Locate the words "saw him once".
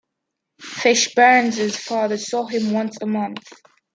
2.17-2.97